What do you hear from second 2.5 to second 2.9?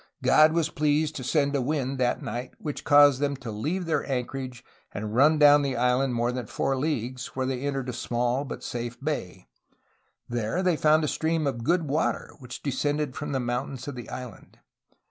which